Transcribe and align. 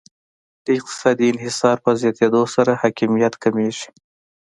د 0.65 0.67
اقتصادي 0.77 1.25
انحصار 1.31 1.77
په 1.85 1.91
زیاتیدو 2.01 2.41
سره 2.55 2.71
حاکمیت 2.81 3.33
کمیږي 3.43 3.87